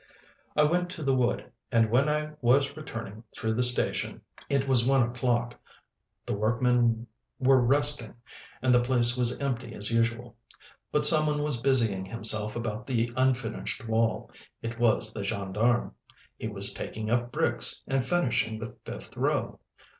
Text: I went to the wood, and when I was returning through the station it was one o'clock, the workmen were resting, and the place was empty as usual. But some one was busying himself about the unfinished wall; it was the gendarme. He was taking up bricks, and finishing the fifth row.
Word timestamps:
I 0.55 0.63
went 0.63 0.89
to 0.89 1.03
the 1.03 1.13
wood, 1.13 1.51
and 1.71 1.91
when 1.91 2.09
I 2.09 2.31
was 2.41 2.75
returning 2.75 3.23
through 3.37 3.53
the 3.53 3.61
station 3.61 4.21
it 4.49 4.67
was 4.67 4.83
one 4.83 5.03
o'clock, 5.03 5.53
the 6.25 6.33
workmen 6.33 7.05
were 7.37 7.61
resting, 7.61 8.15
and 8.63 8.73
the 8.73 8.81
place 8.81 9.15
was 9.15 9.37
empty 9.37 9.75
as 9.75 9.91
usual. 9.91 10.35
But 10.91 11.05
some 11.05 11.27
one 11.27 11.43
was 11.43 11.61
busying 11.61 12.05
himself 12.07 12.55
about 12.55 12.87
the 12.87 13.13
unfinished 13.15 13.87
wall; 13.87 14.31
it 14.63 14.79
was 14.79 15.13
the 15.13 15.23
gendarme. 15.23 15.91
He 16.35 16.47
was 16.47 16.73
taking 16.73 17.11
up 17.11 17.31
bricks, 17.31 17.83
and 17.87 18.03
finishing 18.03 18.57
the 18.57 18.75
fifth 18.83 19.15
row. 19.15 19.59